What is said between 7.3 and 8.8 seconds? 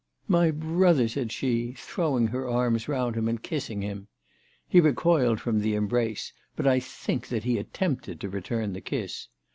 he attempted to return